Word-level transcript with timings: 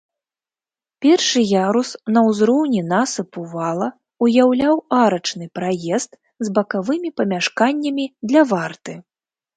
Першы 1.05 1.41
ярус, 1.49 1.89
на 2.15 2.23
ўзроўні 2.29 2.81
насыпу 2.93 3.43
вала, 3.53 3.89
уяўляў 4.29 4.75
арачны 5.03 5.45
праезд 5.59 6.11
з 6.49 6.55
бакавымі 6.57 7.09
памяшканнямі 7.23 8.05
для 8.33 8.41
варты. 8.55 8.99